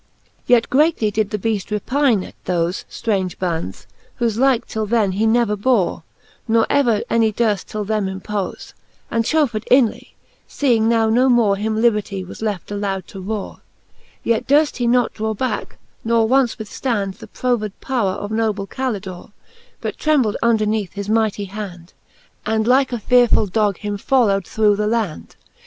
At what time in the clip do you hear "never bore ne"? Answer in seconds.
5.27-6.63